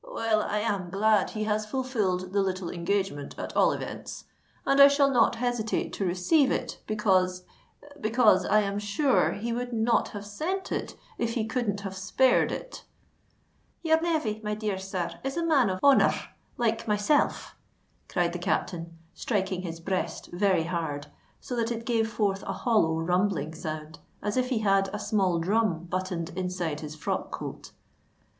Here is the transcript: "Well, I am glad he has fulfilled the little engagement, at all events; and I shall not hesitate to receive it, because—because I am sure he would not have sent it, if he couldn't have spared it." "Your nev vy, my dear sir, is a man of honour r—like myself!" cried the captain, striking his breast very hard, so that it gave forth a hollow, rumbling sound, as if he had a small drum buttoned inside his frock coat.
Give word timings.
"Well, 0.03 0.41
I 0.41 0.57
am 0.61 0.89
glad 0.89 1.29
he 1.29 1.43
has 1.43 1.67
fulfilled 1.67 2.33
the 2.33 2.41
little 2.41 2.71
engagement, 2.71 3.37
at 3.37 3.55
all 3.55 3.71
events; 3.71 4.23
and 4.65 4.81
I 4.81 4.87
shall 4.87 5.11
not 5.11 5.35
hesitate 5.35 5.93
to 5.93 6.05
receive 6.07 6.49
it, 6.49 6.79
because—because 6.87 8.43
I 8.47 8.61
am 8.61 8.79
sure 8.79 9.33
he 9.33 9.53
would 9.53 9.73
not 9.73 10.07
have 10.07 10.25
sent 10.25 10.71
it, 10.71 10.95
if 11.19 11.35
he 11.35 11.45
couldn't 11.45 11.81
have 11.81 11.95
spared 11.95 12.51
it." 12.51 12.83
"Your 13.83 14.01
nev 14.01 14.23
vy, 14.23 14.41
my 14.43 14.55
dear 14.55 14.79
sir, 14.79 15.19
is 15.23 15.37
a 15.37 15.45
man 15.45 15.69
of 15.69 15.79
honour 15.83 16.05
r—like 16.05 16.87
myself!" 16.87 17.53
cried 18.09 18.33
the 18.33 18.39
captain, 18.39 18.97
striking 19.13 19.61
his 19.61 19.79
breast 19.79 20.31
very 20.33 20.63
hard, 20.63 21.11
so 21.39 21.55
that 21.55 21.71
it 21.71 21.85
gave 21.85 22.09
forth 22.11 22.41
a 22.47 22.53
hollow, 22.53 22.99
rumbling 22.99 23.53
sound, 23.53 23.99
as 24.23 24.35
if 24.35 24.49
he 24.49 24.57
had 24.65 24.89
a 24.93 24.97
small 24.99 25.37
drum 25.37 25.83
buttoned 25.83 26.31
inside 26.35 26.79
his 26.79 26.95
frock 26.95 27.29
coat. 27.29 27.71